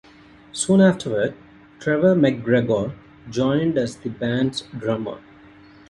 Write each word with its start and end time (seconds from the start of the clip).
Soon 0.51 0.81
afterward, 0.81 1.35
Trevor 1.79 2.15
MacGregor 2.15 2.95
joined 3.29 3.77
as 3.77 3.97
the 3.97 4.09
band's 4.09 4.61
drummer. 4.75 5.19